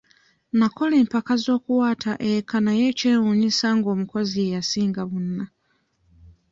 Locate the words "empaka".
1.03-1.33